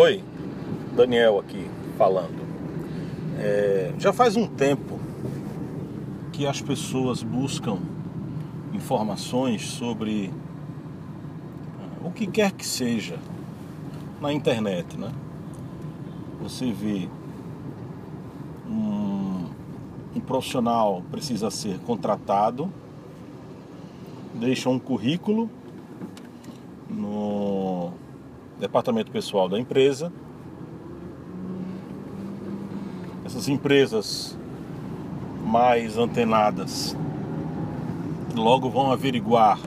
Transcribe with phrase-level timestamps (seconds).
[0.00, 0.22] Oi,
[0.94, 2.46] Daniel aqui falando.
[3.36, 4.96] É, já faz um tempo
[6.32, 7.78] que as pessoas buscam
[8.72, 10.32] informações sobre
[11.80, 13.18] ah, o que quer que seja
[14.20, 15.10] na internet, né?
[16.42, 17.08] Você vê
[18.68, 19.46] um,
[20.14, 22.72] um profissional precisa ser contratado,
[24.32, 25.50] deixa um currículo
[26.88, 27.90] no
[28.58, 30.12] departamento pessoal da empresa.
[33.24, 34.38] Essas empresas
[35.44, 36.96] mais antenadas
[38.34, 39.58] logo vão averiguar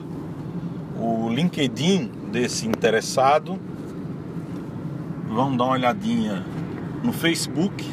[0.98, 3.58] o LinkedIn desse interessado,
[5.28, 6.44] vão dar uma olhadinha
[7.02, 7.84] no Facebook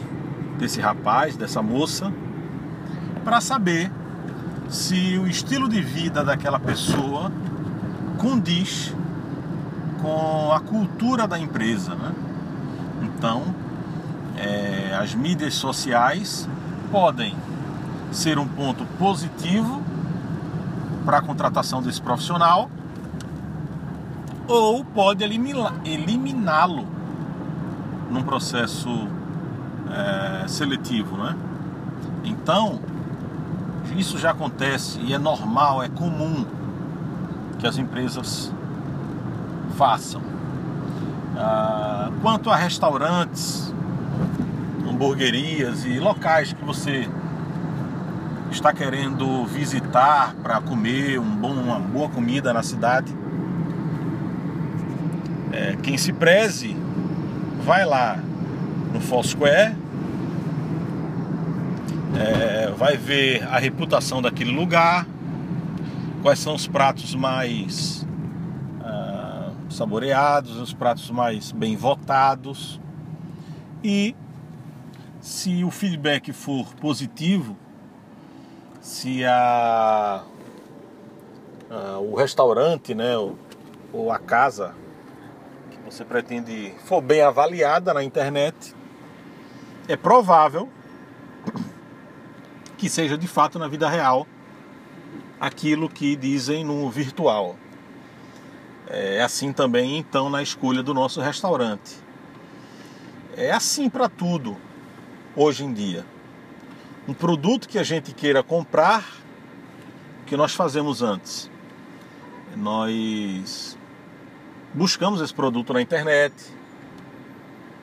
[0.57, 2.13] desse rapaz, dessa moça,
[3.23, 3.91] para saber
[4.69, 7.31] se o estilo de vida daquela pessoa
[8.17, 8.93] condiz
[10.01, 11.95] com a cultura da empresa.
[11.95, 12.11] Né?
[13.03, 13.43] Então,
[14.37, 16.47] é, as mídias sociais
[16.91, 17.35] podem
[18.11, 19.81] ser um ponto positivo
[21.05, 22.69] para a contratação desse profissional
[24.47, 26.87] ou pode eliminá-lo
[28.09, 29.07] num processo
[29.91, 31.35] é, seletivo, né?
[32.23, 32.79] Então,
[33.95, 36.45] isso já acontece e é normal, é comum
[37.59, 38.51] que as empresas
[39.79, 40.21] façam.
[41.37, 43.73] Ah, quanto a restaurantes,
[44.85, 47.07] hamburguerias e locais que você
[48.51, 53.15] está querendo visitar para comer um bom, uma boa comida na cidade,
[55.53, 56.75] é, quem se preze,
[57.65, 58.19] vai lá
[58.93, 59.77] no Foursquare,
[62.19, 65.07] é, vai ver a reputação daquele lugar,
[66.21, 67.98] quais são os pratos mais
[69.69, 72.79] saboreados, os pratos mais bem votados
[73.83, 74.15] e
[75.21, 77.55] se o feedback for positivo,
[78.81, 80.23] se a,
[81.69, 83.37] a, o restaurante, né, ou,
[83.93, 84.73] ou a casa
[85.71, 88.75] que você pretende for bem avaliada na internet,
[89.87, 90.69] é provável
[92.77, 94.25] que seja de fato na vida real
[95.39, 97.55] aquilo que dizem no virtual.
[98.89, 101.95] É assim também então na escolha do nosso restaurante.
[103.37, 104.57] É assim para tudo
[105.35, 106.05] hoje em dia
[107.09, 109.03] um produto que a gente queira comprar,
[110.21, 111.49] o que nós fazemos antes?
[112.55, 113.75] Nós
[114.75, 116.33] buscamos esse produto na internet,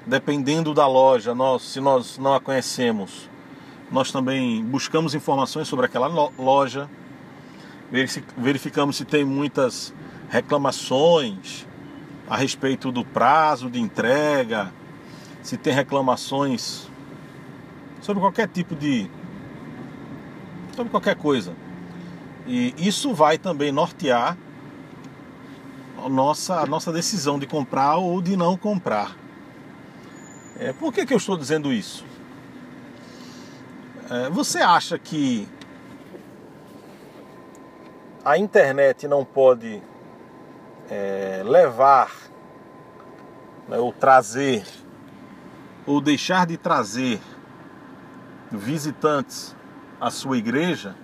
[0.07, 3.29] dependendo da loja, nós, se nós não a conhecemos,
[3.91, 6.07] nós também buscamos informações sobre aquela
[6.39, 6.89] loja,
[8.37, 9.93] verificamos se tem muitas
[10.29, 11.67] reclamações
[12.29, 14.73] a respeito do prazo de entrega,
[15.43, 16.89] se tem reclamações
[18.01, 19.09] sobre qualquer tipo de.
[20.75, 21.55] sobre qualquer coisa.
[22.47, 24.37] E isso vai também nortear
[26.05, 29.17] a nossa, a nossa decisão de comprar ou de não comprar.
[30.59, 32.05] É, por que, que eu estou dizendo isso?
[34.09, 35.49] É, você acha que
[38.25, 39.83] a internet não pode
[40.91, 42.11] é, levar
[43.69, 44.65] né, ou trazer
[45.87, 47.21] ou deixar de trazer
[48.51, 49.55] visitantes
[50.01, 50.95] à sua igreja,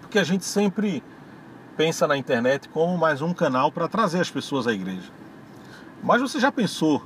[0.00, 1.02] porque a gente sempre
[1.76, 5.10] pensa na internet como mais um canal para trazer as pessoas à igreja.
[6.02, 7.02] Mas você já pensou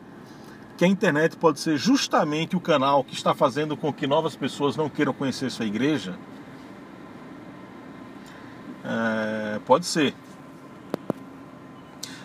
[0.76, 4.76] que a internet pode ser justamente o canal que está fazendo com que novas pessoas
[4.76, 6.16] não queiram conhecer sua igreja?
[8.84, 10.14] É, pode ser.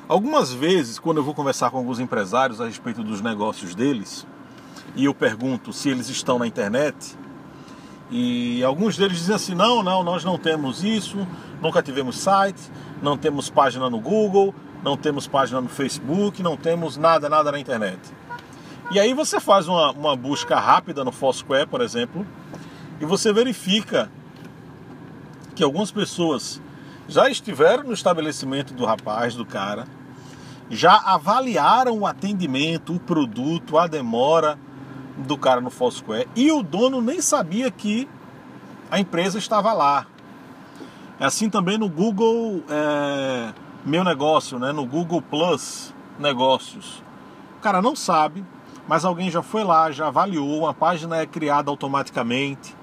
[0.09, 4.25] Algumas vezes, quando eu vou conversar com alguns empresários a respeito dos negócios deles,
[4.95, 7.15] e eu pergunto se eles estão na internet,
[8.09, 11.27] e alguns deles dizem assim: não, não, nós não temos isso,
[11.61, 12.59] nunca tivemos site,
[13.03, 14.51] não temos página no Google,
[14.83, 17.99] não temos página no Facebook, não temos nada, nada na internet.
[18.89, 22.25] E aí você faz uma, uma busca rápida no Foursquare, por exemplo,
[22.99, 24.11] e você verifica
[25.53, 26.59] que algumas pessoas
[27.07, 29.85] já estiveram no estabelecimento do rapaz, do cara,
[30.69, 34.57] já avaliaram o atendimento, o produto, a demora,
[35.17, 38.07] do cara no Foursquare e o dono nem sabia que
[38.89, 40.07] a empresa estava lá.
[41.19, 43.53] É assim também no Google é,
[43.85, 44.71] Meu Negócio, né?
[44.71, 47.03] no Google Plus Negócios.
[47.57, 48.45] O cara não sabe,
[48.87, 52.75] mas alguém já foi lá, já avaliou, uma página é criada automaticamente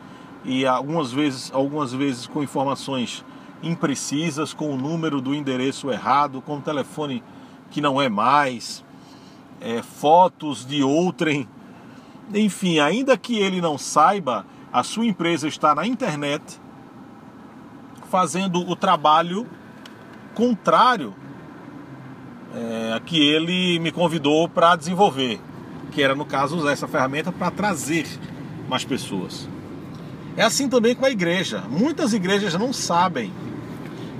[0.45, 3.25] e algumas vezes, algumas vezes com informações
[3.63, 7.23] imprecisas, com o número do endereço errado, com o telefone
[7.71, 8.85] que não é mais.
[9.61, 11.49] é, fotos de outrem.
[12.35, 16.61] Enfim, ainda que ele não saiba, a sua empresa está na internet
[18.11, 19.47] fazendo o trabalho
[20.35, 21.15] contrário
[22.55, 25.41] é, que ele me convidou para desenvolver,
[25.93, 28.07] que era no caso usar essa ferramenta para trazer
[28.69, 29.49] mais pessoas.
[30.37, 31.63] É assim também com a igreja.
[31.69, 33.33] Muitas igrejas não sabem,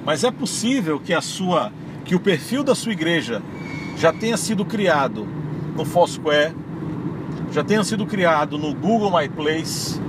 [0.05, 1.71] mas é possível que a sua,
[2.07, 3.43] que o perfil da sua igreja
[3.99, 5.27] já tenha sido criado
[5.77, 6.55] no Foursquare,
[7.53, 10.01] já tenha sido criado no Google My Place,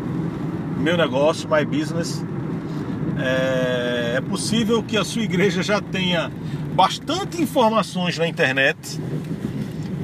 [0.78, 2.24] meu negócio, My Business.
[3.20, 6.32] É, é possível que a sua igreja já tenha
[6.74, 9.00] bastante informações na internet,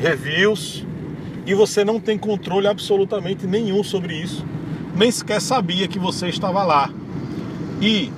[0.01, 0.83] reviews,
[1.45, 4.43] e você não tem controle absolutamente nenhum sobre isso,
[4.95, 6.89] nem sequer sabia que você estava lá.
[7.79, 8.11] E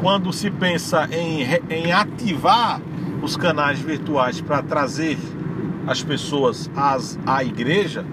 [0.00, 2.80] quando se pensa em, em ativar
[3.22, 5.18] os canais virtuais para trazer
[5.86, 8.04] as pessoas às, à igreja,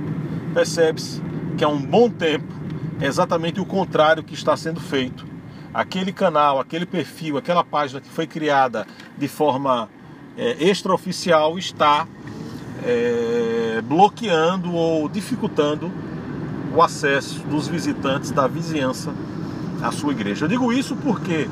[0.54, 1.22] percebe-se
[1.58, 2.54] que é um bom tempo
[3.00, 5.26] exatamente o contrário que está sendo feito.
[5.74, 8.86] Aquele canal, aquele perfil, aquela página que foi criada
[9.18, 9.90] de forma
[10.38, 12.06] é, extraoficial está
[12.84, 15.92] é, bloqueando ou dificultando
[16.76, 19.14] o acesso dos visitantes da vizinhança
[19.82, 20.46] à sua igreja.
[20.46, 21.48] Eu digo isso porque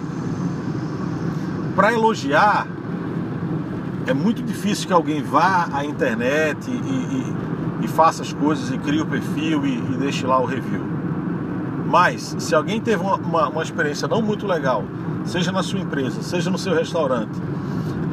[1.76, 2.66] para elogiar
[4.08, 8.78] é muito difícil que alguém vá à internet e, e, e faça as coisas e
[8.78, 10.82] crie o perfil e, e deixe lá o review.
[11.88, 14.84] Mas, se alguém teve uma, uma, uma, experiência não muito legal,
[15.26, 17.40] seja na sua empresa, seja no seu restaurante,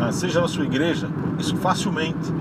[0.01, 1.09] ah, seja na sua igreja,
[1.39, 2.33] isso facilmente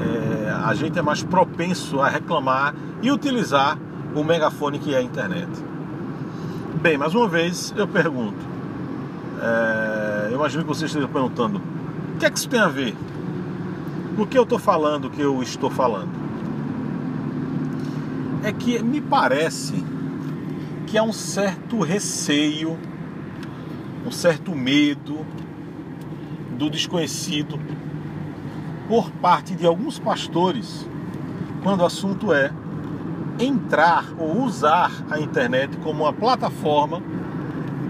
[0.00, 3.78] é, a gente é mais propenso a reclamar e utilizar
[4.14, 5.48] o megafone que é a internet.
[6.80, 8.38] Bem, mais uma vez eu pergunto,
[9.40, 11.60] é, eu imagino que você esteja perguntando,
[12.14, 12.94] o que é que isso tem a ver?
[14.16, 16.10] Por que eu estou falando o que eu estou falando?
[18.42, 19.84] É que me parece
[20.86, 22.76] que há um certo receio,
[24.06, 25.24] um certo medo
[26.58, 27.58] do desconhecido
[28.88, 30.88] por parte de alguns pastores
[31.62, 32.50] quando o assunto é
[33.38, 37.02] entrar ou usar a internet como uma plataforma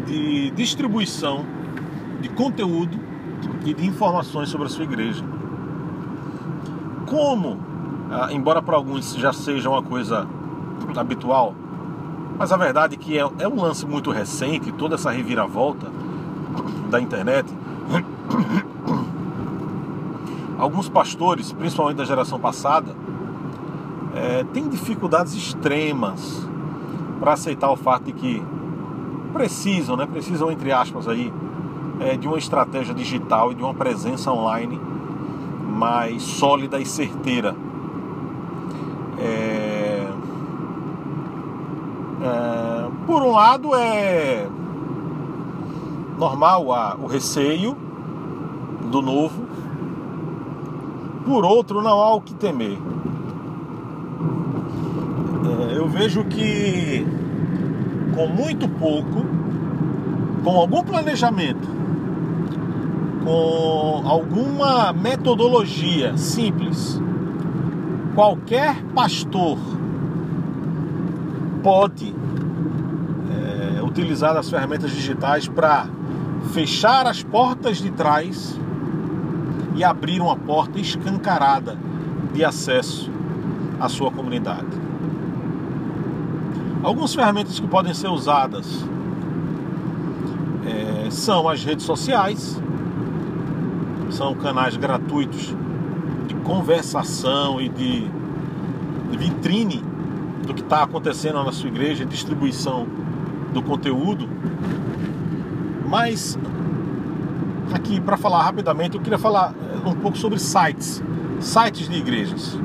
[0.06, 1.44] de distribuição
[2.20, 2.98] de conteúdo
[3.64, 5.24] e de informações sobre a sua igreja.
[7.06, 7.58] Como,
[8.10, 10.26] ah, embora para alguns já seja uma coisa
[10.96, 11.54] habitual,
[12.38, 15.90] mas a verdade é que é, é um lance muito recente, toda essa reviravolta
[16.88, 17.46] da internet.
[20.58, 22.94] Alguns pastores, principalmente da geração passada,
[24.14, 26.46] é, têm dificuldades extremas
[27.18, 28.42] para aceitar o fato de que
[29.32, 31.32] precisam, né, precisam entre aspas aí,
[32.00, 34.80] é, de uma estratégia digital e de uma presença online
[35.68, 37.54] mais sólida e certeira.
[39.18, 40.08] É,
[42.22, 44.48] é, por um lado é
[46.18, 47.76] normal a, o receio
[48.90, 49.46] do novo,
[51.24, 52.78] por outro não há o que temer.
[55.70, 57.06] É, eu vejo que
[58.14, 59.24] com muito pouco,
[60.42, 61.79] com algum planejamento,
[63.24, 67.00] com alguma metodologia simples,
[68.14, 69.58] qualquer pastor
[71.62, 72.14] pode
[73.30, 75.86] é, utilizar as ferramentas digitais para
[76.52, 78.58] fechar as portas de trás
[79.76, 81.78] e abrir uma porta escancarada
[82.32, 83.10] de acesso
[83.78, 84.66] à sua comunidade.
[86.82, 88.84] Algumas ferramentas que podem ser usadas
[90.66, 92.60] é, são as redes sociais,
[94.10, 95.54] são canais gratuitos
[96.26, 98.06] de conversação e de,
[99.16, 99.82] vitrine
[100.46, 102.86] do que está acontecendo na sua igreja, distribuição
[103.52, 104.28] do conteúdo.
[105.86, 106.38] Mas
[107.72, 111.02] aqui para falar rapidamente, eu queria falar eh, um pouco sobre sites,
[111.38, 112.58] sites de igrejas.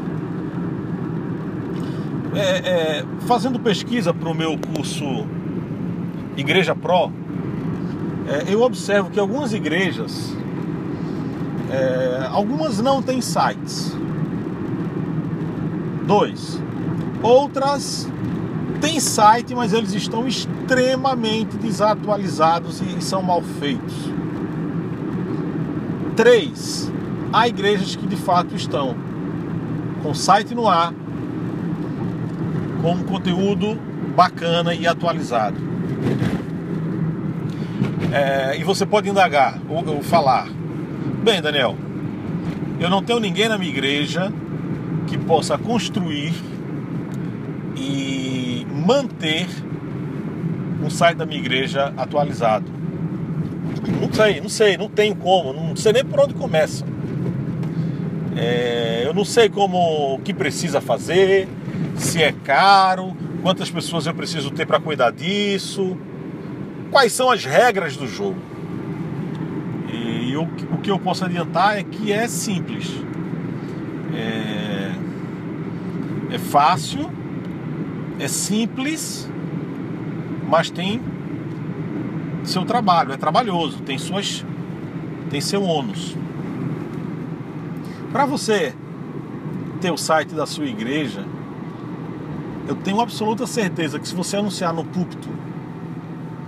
[2.34, 5.26] É, é, fazendo pesquisa para o meu curso
[6.36, 7.12] Igreja Pro,
[8.28, 10.36] é, eu observo que algumas igrejas,
[11.72, 13.96] é, algumas não têm sites.
[16.06, 16.62] Dois,
[17.26, 18.08] Outras
[18.80, 23.96] têm site, mas eles estão extremamente desatualizados e são mal feitos.
[26.16, 26.92] Três,
[27.34, 28.96] há igrejas que de fato estão
[30.04, 30.94] com site no ar,
[32.84, 33.76] com conteúdo
[34.16, 35.58] bacana e atualizado.
[38.14, 40.48] É, e você pode indagar ou, ou falar:
[41.26, 41.76] bem, Daniel,
[42.80, 44.32] Eu não tenho ninguém na minha igreja
[45.08, 46.32] que possa construir
[47.76, 49.48] e manter
[50.84, 52.72] um site da minha igreja atualizado.
[54.00, 56.86] Não sei, não sei, não tenho como, não sei nem por onde começa.
[58.38, 61.48] É, eu não sei como o que precisa fazer,
[61.98, 65.98] se é caro, quantas pessoas eu preciso ter para cuidar disso,
[66.92, 68.55] quais são as regras do jogo.
[70.36, 72.92] E o, o que eu posso adiantar é que é simples.
[74.14, 74.92] É,
[76.36, 77.10] é fácil,
[78.20, 79.32] é simples,
[80.50, 81.02] mas tem
[82.44, 84.46] seu trabalho, é trabalhoso, tem suas
[85.30, 86.18] tem seu ônus.
[88.12, 88.76] Para você
[89.80, 91.24] ter o site da sua igreja,
[92.68, 95.30] eu tenho absoluta certeza que se você anunciar no púlpito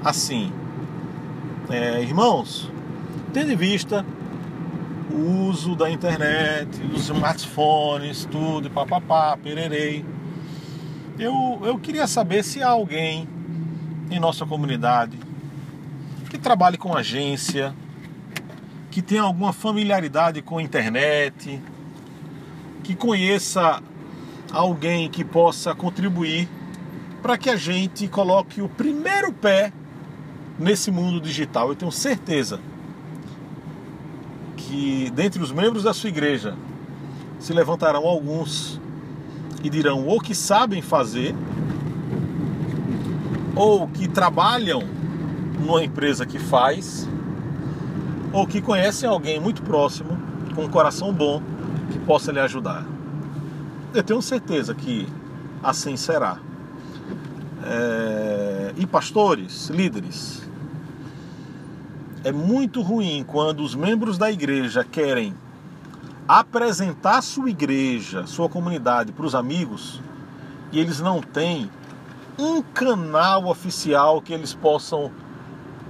[0.04, 0.52] assim,
[1.70, 2.70] é, irmãos,
[3.34, 4.06] tendo em vista
[5.12, 10.06] o uso da internet, dos smartphones, tudo, papapá, pererei.
[11.18, 13.28] Eu, eu queria saber se há alguém
[14.12, 15.18] em nossa comunidade
[16.30, 17.74] que trabalhe com agência,
[18.92, 21.62] que tenha alguma familiaridade com a internet,
[22.84, 23.82] que conheça
[24.52, 26.48] alguém que possa contribuir
[27.22, 29.72] para que a gente coloque o primeiro pé
[30.60, 31.70] nesse mundo digital.
[31.70, 32.60] Eu tenho certeza
[34.68, 36.54] que dentre os membros da sua igreja
[37.40, 38.80] se levantarão alguns
[39.64, 41.34] e dirão ou que sabem fazer
[43.56, 44.84] ou que trabalham
[45.60, 47.08] numa empresa que faz
[48.34, 50.18] ou que conhecem alguém muito próximo
[50.54, 51.42] com um coração bom
[51.92, 52.86] que possa lhe ajudar.
[53.94, 55.08] Eu tenho certeza que
[55.64, 56.40] assim será.
[57.64, 58.74] É...
[58.78, 60.47] E pastores, líderes,
[62.24, 65.34] é muito ruim quando os membros da igreja querem
[66.28, 70.02] apresentar sua igreja, sua comunidade para os amigos
[70.72, 71.70] e eles não têm
[72.38, 75.12] um canal oficial que eles possam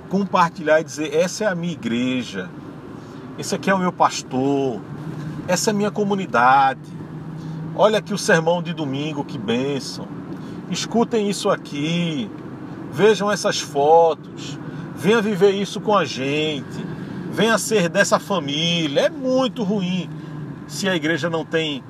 [0.10, 2.50] compartilhar e dizer: essa é a minha igreja,
[3.38, 4.80] esse aqui é o meu pastor,
[5.48, 6.98] essa é a minha comunidade.
[7.76, 10.08] Olha aqui o sermão de domingo, que bênção.
[10.70, 12.30] Escutem isso aqui,
[12.92, 14.58] vejam essas fotos,
[15.08, 16.86] venha viver isso com a gente,
[17.32, 19.04] venha ser dessa família.
[19.04, 20.10] É muito ruim
[20.68, 21.82] se a igreja não tem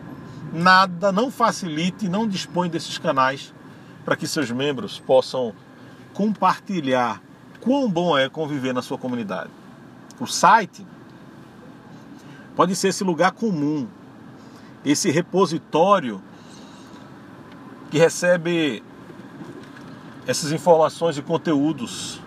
[0.53, 3.51] nada, não facilite, não dispõe desses canais
[4.05, 5.51] para que seus membros possam
[6.13, 7.19] compartilhar
[7.59, 9.49] quão bom é conviver na sua comunidade.
[10.19, 10.85] O site
[12.55, 13.87] pode ser esse lugar comum,
[14.85, 16.21] esse repositório
[17.89, 18.83] que recebe
[20.27, 22.21] essas informações e conteúdos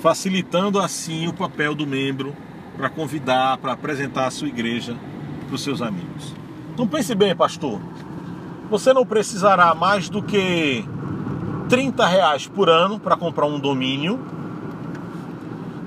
[0.00, 2.34] facilitando assim o papel do membro
[2.76, 4.96] para convidar, para apresentar a sua igreja
[5.46, 6.34] para os seus amigos.
[6.72, 7.80] Então pense bem, pastor.
[8.70, 10.84] Você não precisará mais do que
[11.68, 14.20] 30 reais por ano para comprar um domínio.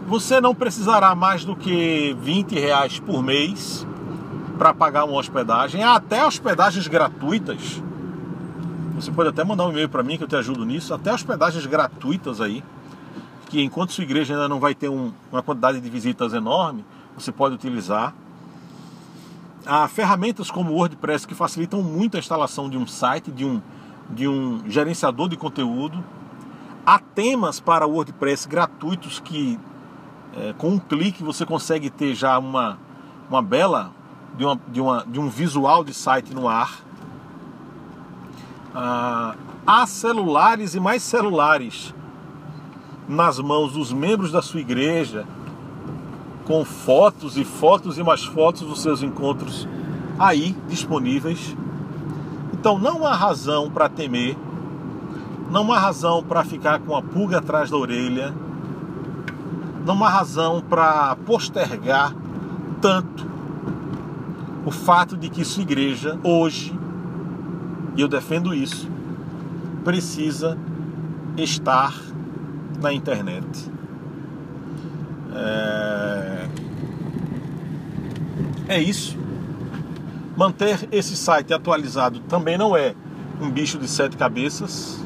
[0.08, 3.88] Você não precisará mais do que 20 reais por mês
[4.58, 7.82] para pagar uma hospedagem, até hospedagens gratuitas.
[8.96, 11.66] Você pode até mandar um e-mail para mim que eu te ajudo nisso, até hospedagens
[11.66, 12.62] gratuitas aí
[13.52, 16.86] que enquanto sua igreja ainda não vai ter um, uma quantidade de visitas enorme,
[17.18, 18.16] você pode utilizar.
[19.66, 23.62] Há ferramentas como o WordPress que facilitam muito a instalação de um site, de um,
[24.10, 26.02] de um gerenciador de conteúdo.
[26.86, 29.60] Há temas para o WordPress gratuitos que
[30.38, 32.80] é, com um clique você consegue ter já uma,
[33.30, 33.92] uma bela
[34.38, 36.80] de, uma, de, uma, de um visual de site no ar.
[38.74, 39.36] Ah,
[39.68, 41.94] há celulares e mais celulares
[43.12, 45.26] nas mãos dos membros da sua igreja,
[46.46, 49.68] com fotos e fotos e mais fotos dos seus encontros
[50.18, 51.54] aí disponíveis.
[52.54, 54.38] Então não há razão para temer,
[55.50, 58.34] não há razão para ficar com a pulga atrás da orelha,
[59.86, 62.16] não há razão para postergar
[62.80, 63.30] tanto
[64.66, 66.74] o fato de que sua igreja hoje,
[67.98, 68.90] e eu defendo isso,
[69.84, 70.58] precisa
[71.36, 72.11] estar
[72.82, 73.72] na internet.
[75.34, 76.48] É,
[78.68, 79.18] é isso.
[80.36, 82.96] Manter esse site atualizado também não é
[83.40, 85.00] um bicho de sete cabeças.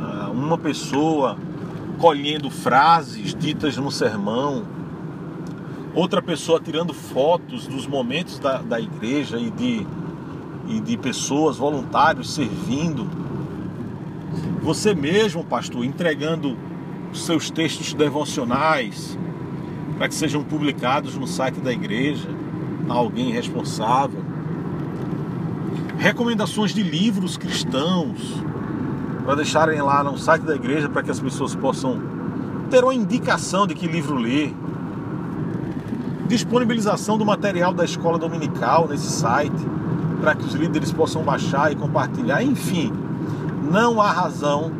[0.00, 1.36] Ah, uma pessoa
[1.98, 4.64] colhendo frases ditas no sermão,
[5.94, 9.86] outra pessoa tirando fotos dos momentos da, da igreja e de,
[10.68, 13.06] e de pessoas, voluntários servindo
[14.62, 16.56] você mesmo, pastor, entregando
[17.12, 19.18] seus textos devocionais,
[19.96, 22.28] para que sejam publicados no site da igreja,
[22.88, 24.22] alguém responsável.
[25.98, 28.42] Recomendações de livros cristãos
[29.24, 32.00] para deixarem lá no site da igreja para que as pessoas possam
[32.70, 34.54] ter uma indicação de que livro ler.
[36.26, 39.66] Disponibilização do material da escola dominical nesse site
[40.20, 42.42] para que os líderes possam baixar e compartilhar.
[42.42, 42.92] Enfim,
[43.70, 44.72] não há razão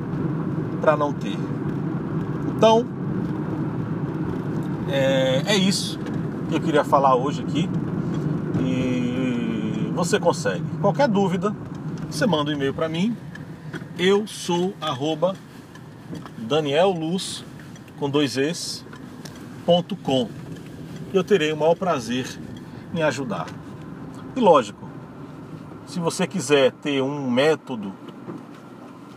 [0.80, 1.38] para não ter.
[2.56, 2.84] Então,
[4.88, 5.98] é, é isso
[6.48, 7.70] que eu queria falar hoje aqui.
[8.60, 10.64] E você consegue.
[10.80, 11.54] Qualquer dúvida,
[12.10, 13.16] você manda um e-mail para mim.
[13.96, 15.36] Eu sou arroba
[16.36, 17.44] Daniel Luz
[17.98, 18.84] com dois es
[19.64, 20.28] ponto com.
[21.12, 22.26] Eu terei o maior prazer
[22.92, 23.46] em ajudar.
[24.34, 24.88] E lógico,
[25.86, 27.92] se você quiser ter um método,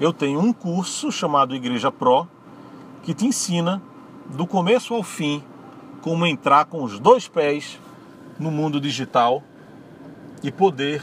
[0.04, 2.28] eu tenho um curso chamado Igreja Pro
[3.04, 3.82] que te ensina
[4.36, 5.42] do começo ao fim
[6.02, 7.80] como entrar com os dois pés
[8.38, 9.42] no mundo digital
[10.44, 11.02] e poder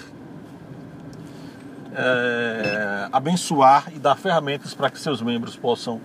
[1.94, 5.98] é, abençoar e dar ferramentas para que seus membros possam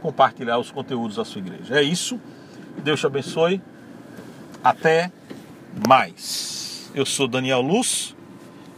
[0.00, 1.78] compartilhar os conteúdos da sua igreja.
[1.78, 2.18] É isso.
[2.82, 3.60] Deus te abençoe.
[4.64, 5.12] Até
[5.86, 6.90] mais.
[6.94, 8.16] Eu sou Daniel Luz.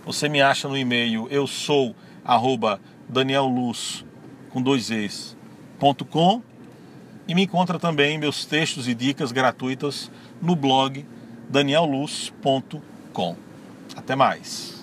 [0.05, 1.95] Você me acha no e-mail eu sou
[2.25, 4.05] arroba Daniel Luz
[4.51, 5.37] com dois e's,
[5.79, 6.43] ponto com
[7.27, 11.05] e me encontra também meus textos e dicas gratuitas no blog
[11.49, 13.37] danielluz.com.
[13.97, 14.74] Até mais.